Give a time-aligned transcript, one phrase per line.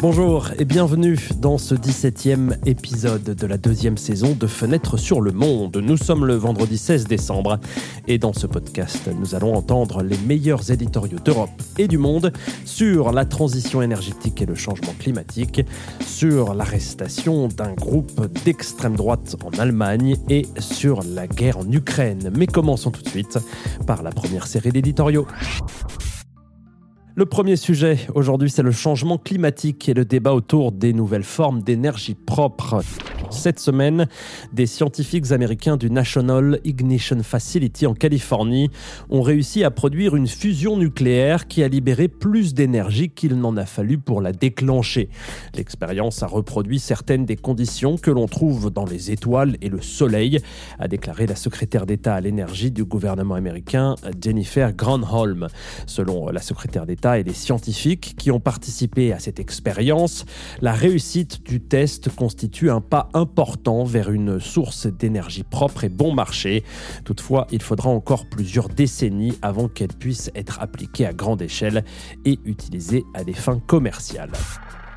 [0.00, 5.32] Bonjour et bienvenue dans ce 17e épisode de la deuxième saison de Fenêtre sur le
[5.32, 5.76] Monde.
[5.82, 7.58] Nous sommes le vendredi 16 décembre
[8.06, 12.32] et dans ce podcast, nous allons entendre les meilleurs éditoriaux d'Europe et du monde
[12.64, 15.62] sur la transition énergétique et le changement climatique,
[16.06, 22.30] sur l'arrestation d'un groupe d'extrême droite en Allemagne et sur la guerre en Ukraine.
[22.36, 23.40] Mais commençons tout de suite
[23.84, 25.26] par la première série d'éditoriaux.
[27.18, 31.64] Le premier sujet aujourd'hui, c'est le changement climatique et le débat autour des nouvelles formes
[31.64, 32.80] d'énergie propre.
[33.30, 34.08] Cette semaine,
[34.52, 38.70] des scientifiques américains du National Ignition Facility en Californie
[39.10, 43.66] ont réussi à produire une fusion nucléaire qui a libéré plus d'énergie qu'il n'en a
[43.66, 45.10] fallu pour la déclencher.
[45.54, 50.40] L'expérience a reproduit certaines des conditions que l'on trouve dans les étoiles et le soleil,
[50.78, 55.48] a déclaré la secrétaire d'État à l'énergie du gouvernement américain Jennifer Granholm.
[55.86, 60.24] Selon la secrétaire d'État et les scientifiques qui ont participé à cette expérience,
[60.62, 66.14] la réussite du test constitue un pas important vers une source d'énergie propre et bon
[66.14, 66.64] marché.
[67.04, 71.84] Toutefois, il faudra encore plusieurs décennies avant qu'elle puisse être appliquée à grande échelle
[72.24, 74.32] et utilisée à des fins commerciales.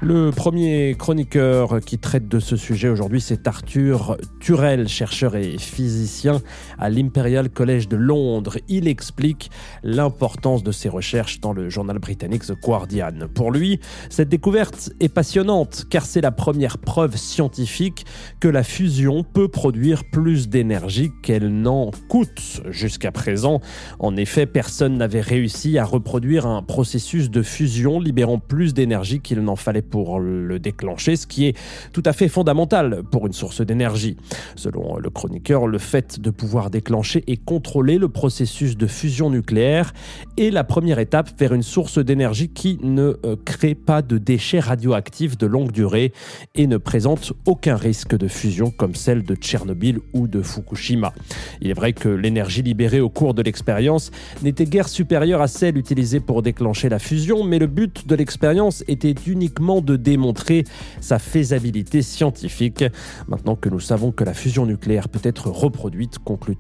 [0.04, 6.42] Le premier chroniqueur qui traite de ce sujet aujourd'hui, c'est Arthur Turel, chercheur et physicien
[6.80, 8.58] à l'Imperial College de Londres.
[8.68, 9.52] Il explique
[9.84, 13.28] l'importance de ses recherches dans le journal britannique The Guardian.
[13.36, 18.08] Pour lui, cette découverte est passionnante car c'est la première preuve scientifique
[18.40, 23.62] que la fusion peut produire plus d'énergie qu'elle n'en coûte jusqu'à présent.
[24.00, 29.42] En effet, personne n'avait réussi à reproduire un processus de fusion libérant plus d'énergie qu'il
[29.42, 31.56] n'en fallait pour le déclencher, ce qui est
[31.94, 34.18] tout à fait fondamental pour une source d'énergie.
[34.56, 39.94] Selon le chroniqueur, le fait de pouvoir déclencher et contrôler le processus de fusion nucléaire
[40.38, 44.60] est la première étape vers une source d'énergie qui ne euh, crée pas de déchets
[44.60, 46.14] radioactifs de longue durée
[46.56, 51.14] et ne présente aucun risque de fusion comme celle de Tchernobyl ou de Fukushima.
[51.62, 55.78] Il est vrai que l'énergie libérée au cours de l'expérience n'était guère supérieure à celle
[55.78, 60.64] utilisée pour déclencher la fusion, mais le but de l'expérience était uniquement de démontrer
[61.00, 62.86] sa faisabilité scientifique.
[63.28, 66.56] Maintenant que nous savons que la fusion nucléaire peut être reproduite, conclut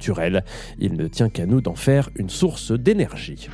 [0.80, 3.50] il ne tient qu'à nous d'en faire une source d'énergie.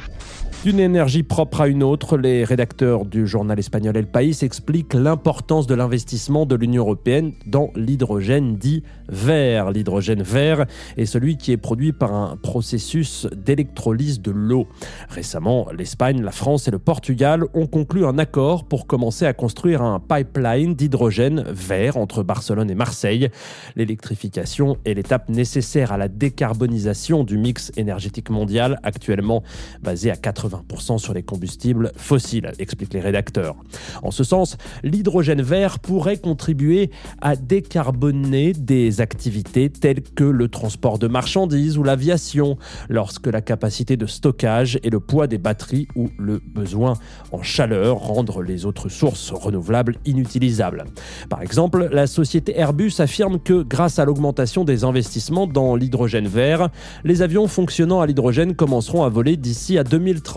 [0.64, 5.68] D'une énergie propre à une autre, les rédacteurs du journal espagnol El País expliquent l'importance
[5.68, 9.70] de l'investissement de l'Union européenne dans l'hydrogène dit vert.
[9.72, 10.66] L'hydrogène vert
[10.98, 14.68] est celui qui est produit par un processus d'électrolyse de l'eau.
[15.10, 19.84] Récemment, l'Espagne, la France et le Portugal ont conclu un accord pour commencer à construire
[19.84, 23.30] un pipeline d'hydrogène vert entre Barcelone et Marseille.
[23.76, 29.44] L'électrification est l'étape nécessaire à la décarbonisation du mix énergétique mondial, actuellement
[29.82, 33.56] basé à 80 20% sur les combustibles fossiles, expliquent les rédacteurs.
[34.04, 36.92] En ce sens, l'hydrogène vert pourrait contribuer
[37.22, 42.58] à décarboner des activités telles que le transport de marchandises ou l'aviation,
[42.90, 46.94] lorsque la capacité de stockage et le poids des batteries ou le besoin
[47.32, 50.86] en chaleur rendent les autres sources renouvelables inutilisables.
[51.30, 56.70] Par exemple, la société Airbus affirme que grâce à l'augmentation des investissements dans l'hydrogène vert,
[57.04, 60.37] les avions fonctionnant à l'hydrogène commenceront à voler d'ici à 2030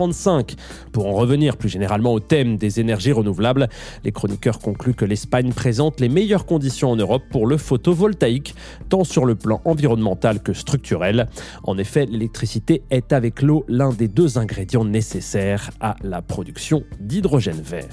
[0.91, 3.69] pour en revenir plus généralement au thème des énergies renouvelables,
[4.03, 8.55] les chroniqueurs concluent que l'Espagne présente les meilleures conditions en Europe pour le photovoltaïque,
[8.89, 11.27] tant sur le plan environnemental que structurel.
[11.63, 17.61] En effet, l'électricité est avec l'eau l'un des deux ingrédients nécessaires à la production d'hydrogène
[17.61, 17.89] vert.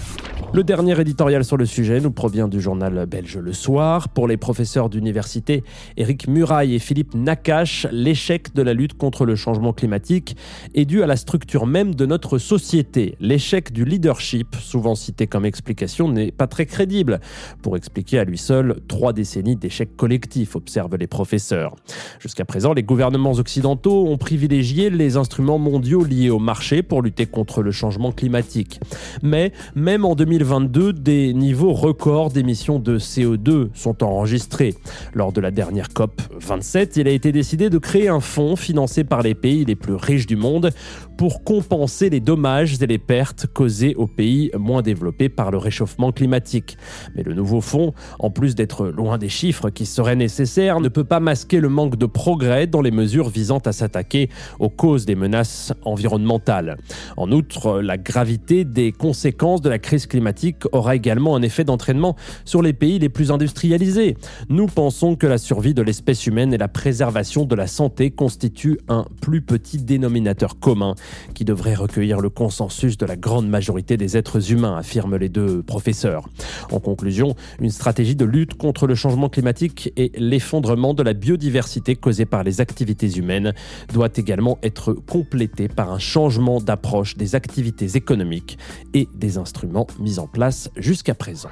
[0.54, 4.08] Le dernier éditorial sur le sujet nous provient du journal belge Le Soir.
[4.08, 5.62] Pour les professeurs d'université
[5.98, 10.36] Éric Muraille et Philippe Nakache, l'échec de la lutte contre le changement climatique
[10.75, 13.16] est dû à la structure même de notre société.
[13.20, 17.20] L'échec du leadership, souvent cité comme explication, n'est pas très crédible
[17.60, 21.75] pour expliquer à lui seul trois décennies d'échecs collectifs, observent les professeurs.
[22.20, 27.26] Jusqu'à présent, les gouvernements occidentaux ont privilégié les instruments mondiaux liés au marché pour lutter
[27.26, 28.78] contre le changement climatique.
[29.23, 34.76] Mais même en 2022, des niveaux records d'émissions de CO2 sont enregistrés.
[35.14, 39.02] Lors de la dernière COP 27, il a été décidé de créer un fonds financé
[39.02, 40.70] par les pays les plus riches du monde
[41.17, 45.56] pour compenser compenser les dommages et les pertes causées aux pays moins développés par le
[45.56, 46.76] réchauffement climatique.
[47.17, 51.05] Mais le nouveau fonds, en plus d'être loin des chiffres qui seraient nécessaires, ne peut
[51.05, 55.14] pas masquer le manque de progrès dans les mesures visant à s'attaquer aux causes des
[55.14, 56.76] menaces environnementales.
[57.17, 62.17] En outre, la gravité des conséquences de la crise climatique aura également un effet d'entraînement
[62.44, 64.19] sur les pays les plus industrialisés.
[64.50, 68.79] Nous pensons que la survie de l'espèce humaine et la préservation de la santé constituent
[68.88, 70.94] un plus petit dénominateur commun
[71.32, 75.62] qui devrait recueillir le consensus de la grande majorité des êtres humains, affirment les deux
[75.62, 76.28] professeurs.
[76.72, 81.96] En conclusion, une stratégie de lutte contre le changement climatique et l'effondrement de la biodiversité
[81.96, 83.54] causée par les activités humaines
[83.92, 88.58] doit également être complétée par un changement d'approche des activités économiques
[88.94, 91.50] et des instruments mis en place jusqu'à présent.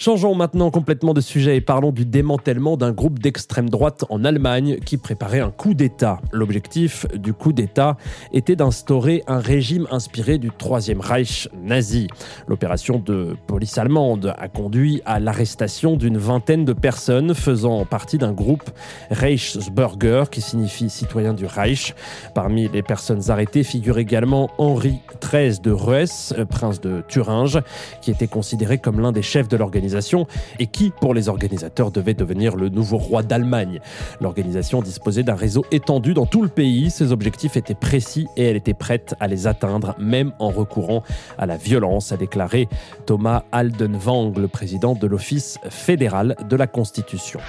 [0.00, 4.78] Changeons maintenant complètement de sujet et parlons du démantèlement d'un groupe d'extrême droite en Allemagne
[4.78, 6.22] qui préparait un coup d'État.
[6.32, 7.98] L'objectif du coup d'État
[8.32, 12.06] était d'instaurer un régime inspiré du Troisième Reich nazi.
[12.48, 18.32] L'opération de police allemande a conduit à l'arrestation d'une vingtaine de personnes faisant partie d'un
[18.32, 18.70] groupe
[19.10, 21.94] Reichsbürger qui signifie citoyen du Reich.
[22.34, 27.60] Parmi les personnes arrêtées figure également Henri XIII de Reuss, prince de Thuringe,
[28.00, 29.89] qui était considéré comme l'un des chefs de l'organisation
[30.58, 33.80] et qui, pour les organisateurs, devait devenir le nouveau roi d'Allemagne.
[34.20, 38.56] L'organisation disposait d'un réseau étendu dans tout le pays, ses objectifs étaient précis et elle
[38.56, 41.02] était prête à les atteindre, même en recourant
[41.38, 42.68] à la violence, a déclaré
[43.06, 47.40] Thomas Aldenwang, le président de l'Office fédéral de la Constitution.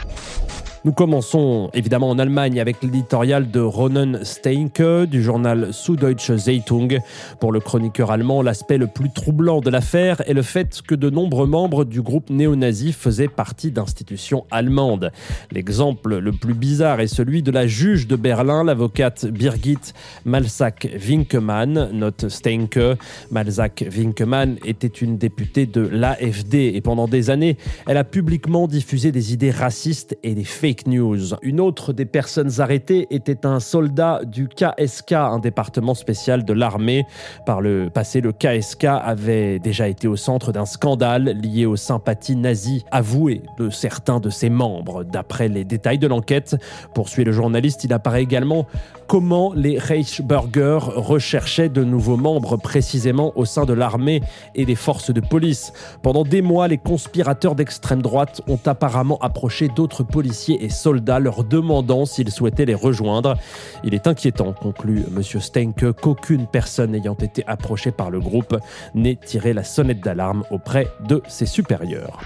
[0.83, 6.97] Nous commençons évidemment en Allemagne avec l'éditorial de Ronen Steinke du journal Süddeutsche Zeitung.
[7.39, 11.11] Pour le chroniqueur allemand, l'aspect le plus troublant de l'affaire est le fait que de
[11.11, 15.11] nombreux membres du groupe néo-nazi faisaient partie d'institutions allemandes.
[15.51, 19.93] L'exemple le plus bizarre est celui de la juge de Berlin, l'avocate Birgit
[20.25, 22.97] Malsack-Winkemann, note Steinke.
[23.29, 29.31] Malsack-Winkemann était une députée de l'AFD et pendant des années, elle a publiquement diffusé des
[29.31, 31.35] idées racistes et des faits news.
[31.41, 37.05] Une autre des personnes arrêtées était un soldat du KSK, un département spécial de l'armée.
[37.45, 42.35] Par le passé, le KSK avait déjà été au centre d'un scandale lié aux sympathies
[42.35, 45.03] nazies avouées de certains de ses membres.
[45.03, 46.55] D'après les détails de l'enquête,
[46.93, 48.67] poursuit le journaliste, il apparaît également
[49.07, 54.21] comment les Reichsbürger recherchaient de nouveaux membres précisément au sein de l'armée
[54.55, 55.73] et des forces de police.
[56.01, 61.43] Pendant des mois, les conspirateurs d'extrême droite ont apparemment approché d'autres policiers et soldats leur
[61.43, 63.35] demandant s'ils souhaitaient les rejoindre.
[63.83, 65.21] Il est inquiétant, conclut M.
[65.21, 68.57] Stenke, qu'aucune personne ayant été approchée par le groupe
[68.95, 72.19] n'ait tiré la sonnette d'alarme auprès de ses supérieurs.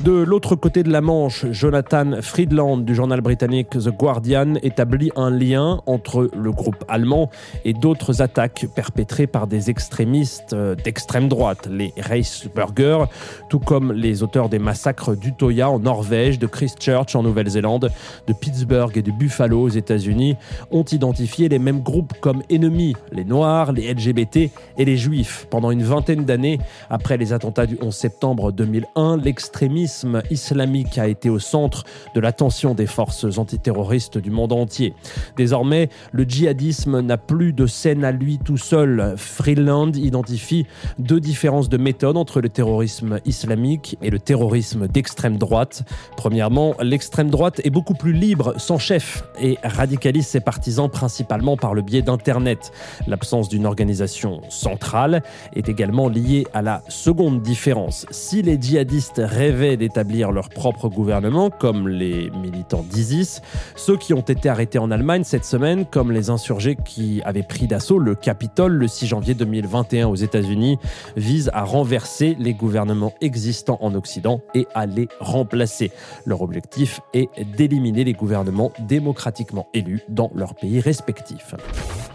[0.00, 5.28] De l'autre côté de la Manche, Jonathan Friedland du journal britannique The Guardian établit un
[5.28, 7.30] lien entre le groupe allemand
[7.64, 13.06] et d'autres attaques perpétrées par des extrémistes euh, d'extrême droite, les Reichsbürger,
[13.48, 17.90] tout comme les auteurs des massacres d'Utoya en Norvège, de Christchurch en Nouvelle-Zélande,
[18.26, 20.36] de Pittsburgh et de Buffalo aux États-Unis,
[20.70, 25.46] ont identifié les mêmes groupes comme ennemis, les Noirs, les LGBT et les Juifs.
[25.50, 26.58] Pendant une vingtaine d'années,
[26.90, 31.84] après les attentats du 11 septembre 2001, l'extrémisme islamique a été au centre
[32.14, 34.94] de l'attention des forces antiterroristes du monde entier.
[35.36, 39.14] Désormais, le djihadisme n'a plus de scène à lui tout seul.
[39.16, 40.66] Freeland identifie
[40.98, 45.84] deux différences de méthode entre le terrorisme islamique et le terrorisme d'extrême droite.
[46.16, 51.72] Premièrement, l'extrême droite est beaucoup plus libre, sans chef, et radicalise ses partisans principalement par
[51.72, 52.72] le biais d'Internet.
[53.06, 55.22] L'absence d'une organisation centrale
[55.54, 58.06] est également liée à la seconde différence.
[58.10, 63.40] Si les djihadistes rêvaient d'établir leur propre gouvernement, comme les militants d'ISIS,
[63.76, 67.66] ceux qui ont été arrêtés en Allemagne cette semaine, comme les insurgés qui avaient pris
[67.68, 70.78] d'assaut le Capitole le 6 janvier 2021 aux États-Unis,
[71.16, 75.92] visent à renverser les gouvernements existants en Occident et à les remplacer.
[76.26, 81.54] Leur objectif est d'éliminer les gouvernements démocratiquement élus dans leurs pays respectifs.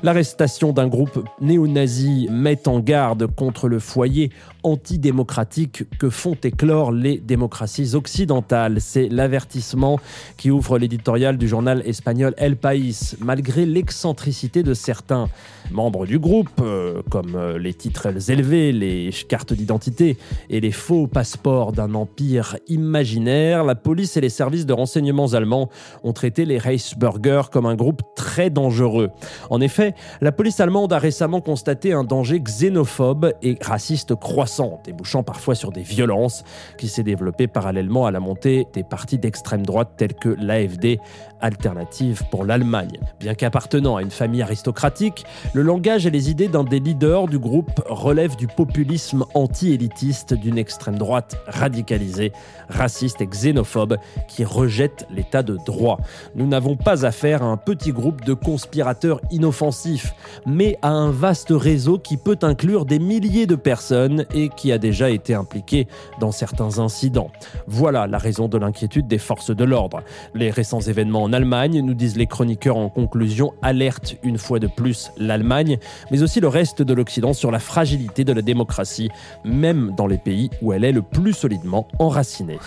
[0.03, 4.31] L'arrestation d'un groupe néo-nazi met en garde contre le foyer
[4.63, 8.79] antidémocratique que font éclore les démocraties occidentales.
[8.79, 9.99] C'est l'avertissement
[10.37, 13.15] qui ouvre l'éditorial du journal espagnol El País.
[13.19, 15.27] Malgré l'excentricité de certains
[15.71, 20.17] membres du groupe, euh, comme euh, les titres élevés, les cartes d'identité
[20.49, 25.69] et les faux passeports d'un empire imaginaire, la police et les services de renseignements allemands
[26.03, 29.09] ont traité les Reichsbürger comme un groupe très dangereux.
[29.49, 34.52] En effet, la police allemande a récemment constaté un danger xénophobe et raciste croissant
[34.83, 36.43] débouchant parfois sur des violences,
[36.77, 40.99] qui s'est développé parallèlement à la montée des partis d'extrême droite tels que l'AFD,
[41.43, 42.99] Alternative pour l'Allemagne.
[43.19, 47.37] Bien qu'appartenant à une famille aristocratique, le langage et les idées d'un des leaders du
[47.37, 52.31] groupe relèvent du populisme anti-élitiste d'une extrême droite radicalisée,
[52.69, 53.97] raciste et xénophobe
[54.29, 55.99] qui rejette l'état de droit.
[56.35, 60.13] Nous n'avons pas affaire à un petit groupe de conspirateurs inoffensifs,
[60.45, 64.77] mais à un vaste réseau qui peut inclure des milliers de personnes et qui a
[64.77, 65.87] déjà été impliqué
[66.19, 67.31] dans certains incidents.
[67.67, 70.01] Voilà la raison de l'inquiétude des forces de l'ordre.
[70.33, 74.67] Les récents événements en Allemagne, nous disent les chroniqueurs en conclusion, alertent une fois de
[74.67, 75.77] plus l'Allemagne,
[76.11, 79.09] mais aussi le reste de l'Occident sur la fragilité de la démocratie,
[79.43, 82.59] même dans les pays où elle est le plus solidement enracinée.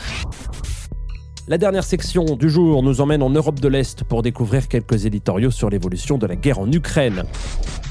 [1.49, 5.52] La dernière section du jour nous emmène en Europe de l'Est pour découvrir quelques éditoriaux
[5.52, 7.23] sur l'évolution de la guerre en Ukraine.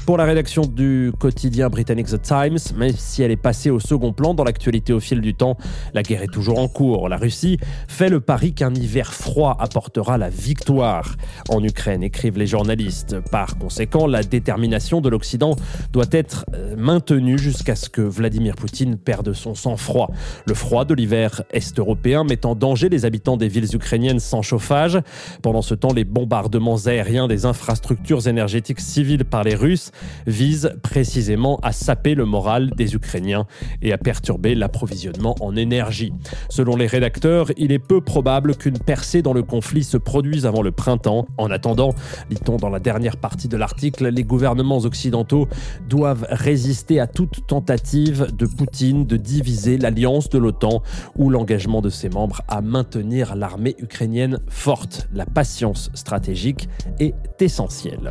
[0.06, 4.12] Pour la rédaction du quotidien britannique The Times, même si elle est passée au second
[4.12, 5.58] plan dans l'actualité au fil du temps,
[5.94, 7.08] la guerre est toujours en cours.
[7.08, 7.58] La Russie
[7.88, 11.16] fait le pari qu'un hiver froid apportera la victoire
[11.48, 13.16] en Ukraine, écrivent les journalistes.
[13.32, 15.56] Par conséquent, la détermination de l'Occident
[15.92, 20.12] doit être euh, maintenue jusqu'à ce que Vladimir Poutine perde son sang-froid.
[20.46, 25.00] Le froid de l'hiver est-européen met en danger les habitants des villes ukrainiennes sans chauffage.
[25.42, 29.90] Pendant ce temps, les bombardements aériens des infrastructures énergétiques civiles par les Russes
[30.26, 33.46] vise précisément à saper le moral des Ukrainiens
[33.82, 36.12] et à perturber l'approvisionnement en énergie.
[36.48, 40.62] Selon les rédacteurs, il est peu probable qu'une percée dans le conflit se produise avant
[40.62, 41.26] le printemps.
[41.36, 41.94] En attendant,
[42.30, 45.48] lit-on dans la dernière partie de l'article, les gouvernements occidentaux
[45.88, 50.82] doivent résister à toute tentative de Poutine de diviser l'alliance de l'OTAN
[51.16, 55.08] ou l'engagement de ses membres à maintenir l'armée ukrainienne forte.
[55.12, 58.10] La patience stratégique est essentielle.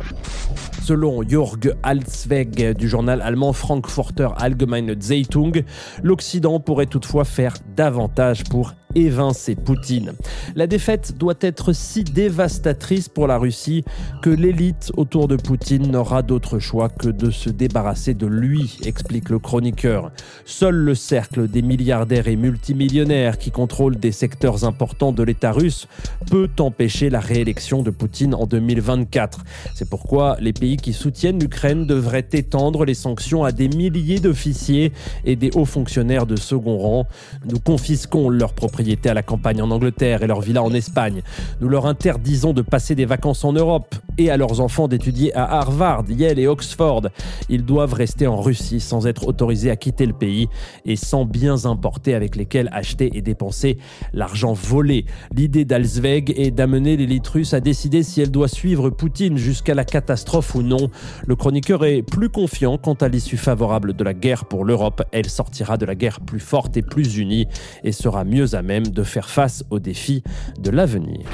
[0.86, 5.64] Selon Jörg Alsweg du journal allemand Frankfurter Allgemeine Zeitung,
[6.04, 10.12] l'Occident pourrait toutefois faire davantage pour évincer Poutine.
[10.54, 13.84] La défaite doit être si dévastatrice pour la Russie
[14.22, 19.28] que l'élite autour de Poutine n'aura d'autre choix que de se débarrasser de lui, explique
[19.28, 20.10] le chroniqueur.
[20.46, 25.88] Seul le cercle des milliardaires et multimillionnaires qui contrôlent des secteurs importants de l'État russe
[26.30, 29.44] peut empêcher la réélection de Poutine en 2024.
[29.74, 34.92] C'est pourquoi les pays qui soutiennent l'Ukraine devraient étendre les sanctions à des milliers d'officiers
[35.26, 37.06] et des hauts fonctionnaires de second rang.
[37.44, 41.22] Nous confisquons leurs propriétés à la campagne en Angleterre et leur villa en Espagne.
[41.60, 45.58] Nous leur interdisons de passer des vacances en Europe et à leurs enfants d'étudier à
[45.58, 47.02] Harvard, Yale et Oxford.
[47.48, 50.48] Ils doivent rester en Russie sans être autorisés à quitter le pays
[50.84, 53.78] et sans biens importés avec lesquels acheter et dépenser
[54.12, 55.04] l'argent volé.
[55.34, 59.84] L'idée d'Alsweg est d'amener l'élite russe à décider si elle doit suivre Poutine jusqu'à la
[59.84, 60.90] catastrophe ou non.
[61.26, 65.02] Le chroniqueur est plus confiant quant à l'issue favorable de la guerre pour l'Europe.
[65.10, 67.48] Elle sortira de la guerre plus forte et plus unie
[67.82, 70.22] et sera mieux à même de faire face aux défis
[70.60, 71.26] de l'avenir.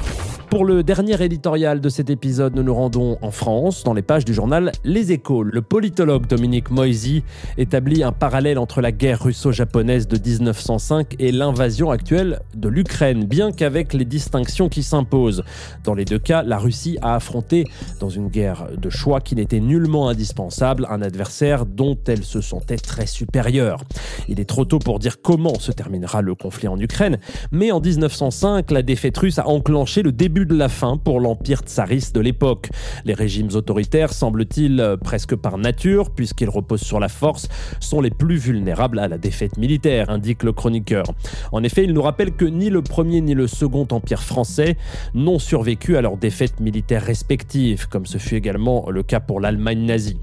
[0.53, 4.23] Pour le dernier éditorial de cet épisode, nous nous rendons en France, dans les pages
[4.23, 5.41] du journal Les Échos.
[5.41, 7.23] Le politologue Dominique Moisy
[7.57, 13.51] établit un parallèle entre la guerre russo-japonaise de 1905 et l'invasion actuelle de l'Ukraine, bien
[13.51, 15.43] qu'avec les distinctions qui s'imposent.
[15.83, 17.65] Dans les deux cas, la Russie a affronté,
[17.99, 22.77] dans une guerre de choix qui n'était nullement indispensable, un adversaire dont elle se sentait
[22.77, 23.81] très supérieure.
[24.27, 27.17] Il est trop tôt pour dire comment se terminera le conflit en Ukraine,
[27.51, 31.59] mais en 1905, la défaite russe a enclenché le début de la fin pour l'empire
[31.59, 32.69] tsariste de l'époque.
[33.05, 37.47] Les régimes autoritaires, semble-t-il euh, presque par nature, puisqu'ils reposent sur la force,
[37.79, 41.05] sont les plus vulnérables à la défaite militaire, indique le chroniqueur.
[41.51, 44.77] En effet, il nous rappelle que ni le premier ni le second empire français
[45.13, 49.85] n'ont survécu à leurs défaites militaires respectives, comme ce fut également le cas pour l'Allemagne
[49.85, 50.17] nazie.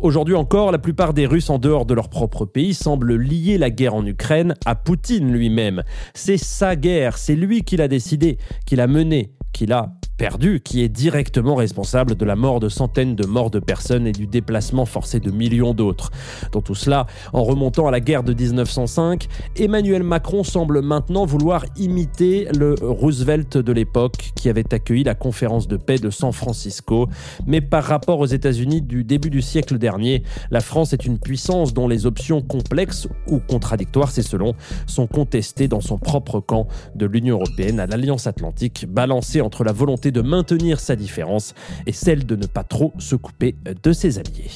[0.00, 3.70] Aujourd'hui encore, la plupart des Russes en dehors de leur propre pays semblent lier la
[3.70, 5.82] guerre en Ukraine à Poutine lui-même.
[6.14, 10.82] C'est sa guerre, c'est lui qui l'a décidé, qui l'a menée, qu'il a perdu, qui
[10.82, 14.86] est directement responsable de la mort de centaines de morts de personnes et du déplacement
[14.86, 16.10] forcé de millions d'autres.
[16.52, 21.64] Dans tout cela, en remontant à la guerre de 1905, Emmanuel Macron semble maintenant vouloir
[21.76, 27.08] imiter le Roosevelt de l'époque qui avait accueilli la conférence de paix de San Francisco.
[27.46, 31.74] Mais par rapport aux États-Unis du début du siècle dernier, la France est une puissance
[31.74, 34.54] dont les options complexes ou contradictoires, c'est selon,
[34.86, 39.72] sont contestées dans son propre camp de l'Union européenne à l'Alliance atlantique, balancée entre la
[40.10, 41.54] de maintenir sa différence
[41.86, 44.50] et celle de ne pas trop se couper de ses alliés.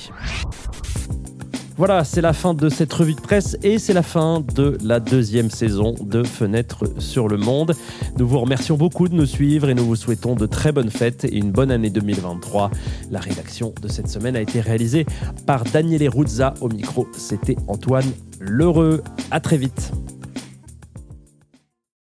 [1.81, 5.01] Voilà, c'est la fin de cette revue de presse et c'est la fin de la
[5.01, 7.75] deuxième saison de Fenêtre sur le monde.
[8.19, 11.25] Nous vous remercions beaucoup de nous suivre et nous vous souhaitons de très bonnes fêtes
[11.25, 12.71] et une bonne année 2023.
[13.11, 15.07] La rédaction de cette semaine a été réalisée
[15.47, 17.09] par Daniele Ruzza au micro.
[17.17, 19.03] C'était Antoine Lheureux.
[19.31, 19.91] À très vite.